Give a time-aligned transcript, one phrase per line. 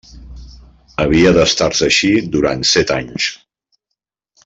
[1.03, 3.29] Havia d'estar-se així durant set anys.